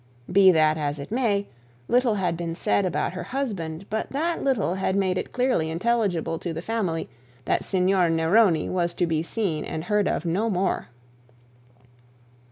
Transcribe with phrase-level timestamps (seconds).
[0.31, 1.45] Be that as it may,
[1.87, 6.39] little had been said about her husband, but that little had made it clearly intelligible
[6.39, 7.07] to the family
[7.45, 10.87] that Signor Neroni was to be seen and heard of no more.